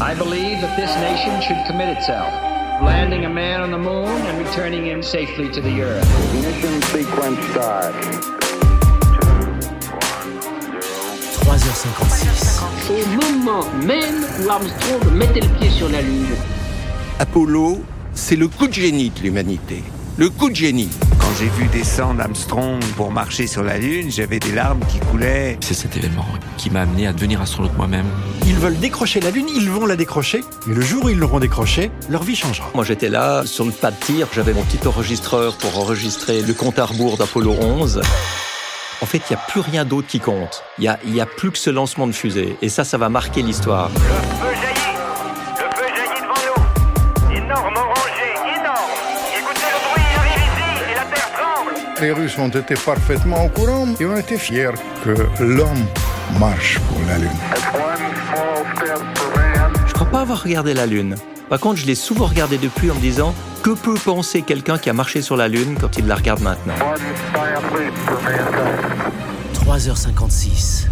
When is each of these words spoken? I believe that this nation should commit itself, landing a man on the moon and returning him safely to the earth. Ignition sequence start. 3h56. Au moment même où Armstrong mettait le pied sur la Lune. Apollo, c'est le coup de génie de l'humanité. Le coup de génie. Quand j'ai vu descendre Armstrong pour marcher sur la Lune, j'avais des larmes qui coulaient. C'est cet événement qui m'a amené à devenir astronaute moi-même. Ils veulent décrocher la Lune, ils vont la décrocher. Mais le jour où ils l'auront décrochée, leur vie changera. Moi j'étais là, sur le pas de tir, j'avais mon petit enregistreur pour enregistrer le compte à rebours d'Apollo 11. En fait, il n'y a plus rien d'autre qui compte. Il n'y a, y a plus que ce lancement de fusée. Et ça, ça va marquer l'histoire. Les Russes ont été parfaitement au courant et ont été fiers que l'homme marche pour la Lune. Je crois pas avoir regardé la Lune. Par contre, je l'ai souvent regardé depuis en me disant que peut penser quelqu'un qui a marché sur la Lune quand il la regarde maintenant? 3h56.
I 0.00 0.14
believe 0.14 0.60
that 0.60 0.76
this 0.76 0.94
nation 1.02 1.40
should 1.42 1.66
commit 1.66 1.88
itself, 1.88 2.32
landing 2.84 3.24
a 3.24 3.28
man 3.28 3.60
on 3.62 3.72
the 3.72 3.78
moon 3.78 4.06
and 4.06 4.38
returning 4.38 4.86
him 4.86 5.02
safely 5.02 5.50
to 5.50 5.60
the 5.60 5.82
earth. 5.82 6.06
Ignition 6.34 6.80
sequence 6.82 7.44
start. 7.50 7.94
3h56. 11.42 12.62
Au 12.90 13.06
moment 13.18 13.64
même 13.84 14.24
où 14.40 14.48
Armstrong 14.48 15.12
mettait 15.14 15.40
le 15.40 15.48
pied 15.58 15.70
sur 15.70 15.88
la 15.88 16.00
Lune. 16.00 16.36
Apollo, 17.18 17.82
c'est 18.14 18.36
le 18.36 18.46
coup 18.46 18.68
de 18.68 18.74
génie 18.74 19.10
de 19.10 19.20
l'humanité. 19.20 19.82
Le 20.18 20.30
coup 20.30 20.50
de 20.50 20.56
génie. 20.56 20.88
Quand 21.20 21.30
j'ai 21.38 21.48
vu 21.48 21.68
descendre 21.68 22.20
Armstrong 22.20 22.82
pour 22.96 23.12
marcher 23.12 23.46
sur 23.46 23.62
la 23.62 23.78
Lune, 23.78 24.10
j'avais 24.10 24.40
des 24.40 24.50
larmes 24.50 24.80
qui 24.88 24.98
coulaient. 24.98 25.56
C'est 25.60 25.74
cet 25.74 25.96
événement 25.96 26.26
qui 26.56 26.70
m'a 26.70 26.80
amené 26.80 27.06
à 27.06 27.12
devenir 27.12 27.40
astronaute 27.40 27.76
moi-même. 27.76 28.06
Ils 28.44 28.56
veulent 28.56 28.80
décrocher 28.80 29.20
la 29.20 29.30
Lune, 29.30 29.46
ils 29.54 29.70
vont 29.70 29.86
la 29.86 29.94
décrocher. 29.94 30.40
Mais 30.66 30.74
le 30.74 30.80
jour 30.80 31.04
où 31.04 31.08
ils 31.08 31.16
l'auront 31.16 31.38
décrochée, 31.38 31.92
leur 32.10 32.24
vie 32.24 32.34
changera. 32.34 32.68
Moi 32.74 32.82
j'étais 32.82 33.10
là, 33.10 33.44
sur 33.46 33.64
le 33.64 33.70
pas 33.70 33.92
de 33.92 33.96
tir, 34.00 34.26
j'avais 34.34 34.54
mon 34.54 34.64
petit 34.64 34.88
enregistreur 34.88 35.56
pour 35.56 35.78
enregistrer 35.78 36.42
le 36.42 36.52
compte 36.52 36.80
à 36.80 36.86
rebours 36.86 37.16
d'Apollo 37.16 37.52
11. 37.52 38.00
En 39.00 39.06
fait, 39.06 39.18
il 39.18 39.34
n'y 39.34 39.36
a 39.36 39.44
plus 39.46 39.60
rien 39.60 39.84
d'autre 39.84 40.08
qui 40.08 40.18
compte. 40.18 40.64
Il 40.78 40.80
n'y 40.80 40.88
a, 40.88 40.98
y 41.06 41.20
a 41.20 41.26
plus 41.26 41.52
que 41.52 41.58
ce 41.58 41.70
lancement 41.70 42.08
de 42.08 42.12
fusée. 42.12 42.56
Et 42.60 42.68
ça, 42.68 42.82
ça 42.82 42.98
va 42.98 43.08
marquer 43.08 43.42
l'histoire. 43.42 43.92
Les 52.00 52.12
Russes 52.12 52.38
ont 52.38 52.48
été 52.48 52.74
parfaitement 52.74 53.46
au 53.46 53.48
courant 53.48 53.86
et 53.98 54.06
ont 54.06 54.16
été 54.16 54.38
fiers 54.38 54.70
que 55.04 55.16
l'homme 55.42 55.86
marche 56.38 56.78
pour 56.78 56.98
la 57.08 57.18
Lune. 57.18 57.30
Je 59.86 59.92
crois 59.92 60.06
pas 60.06 60.20
avoir 60.20 60.42
regardé 60.42 60.74
la 60.74 60.86
Lune. 60.86 61.16
Par 61.48 61.58
contre, 61.58 61.76
je 61.76 61.86
l'ai 61.86 61.96
souvent 61.96 62.26
regardé 62.26 62.56
depuis 62.56 62.90
en 62.90 62.94
me 62.94 63.00
disant 63.00 63.34
que 63.62 63.70
peut 63.70 63.98
penser 64.04 64.42
quelqu'un 64.42 64.78
qui 64.78 64.90
a 64.90 64.92
marché 64.92 65.22
sur 65.22 65.36
la 65.36 65.48
Lune 65.48 65.76
quand 65.80 65.98
il 65.98 66.06
la 66.06 66.14
regarde 66.14 66.40
maintenant? 66.40 66.74
3h56. 69.54 70.86